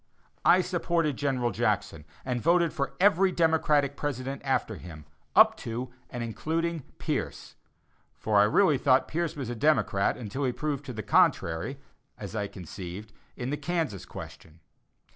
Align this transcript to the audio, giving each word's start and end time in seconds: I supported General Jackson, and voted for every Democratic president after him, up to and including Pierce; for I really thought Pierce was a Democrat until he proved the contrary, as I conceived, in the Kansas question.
I 0.43 0.61
supported 0.61 1.15
General 1.15 1.51
Jackson, 1.51 2.05
and 2.25 2.41
voted 2.41 2.73
for 2.73 2.95
every 2.99 3.31
Democratic 3.31 3.95
president 3.95 4.41
after 4.43 4.77
him, 4.77 5.05
up 5.35 5.55
to 5.57 5.91
and 6.09 6.23
including 6.23 6.79
Pierce; 6.97 7.53
for 8.15 8.39
I 8.39 8.45
really 8.45 8.79
thought 8.79 9.07
Pierce 9.07 9.35
was 9.35 9.51
a 9.51 9.55
Democrat 9.55 10.17
until 10.17 10.43
he 10.43 10.53
proved 10.53 10.87
the 10.87 11.03
contrary, 11.03 11.77
as 12.17 12.35
I 12.35 12.47
conceived, 12.47 13.13
in 13.37 13.51
the 13.51 13.57
Kansas 13.57 14.05
question. 14.07 14.59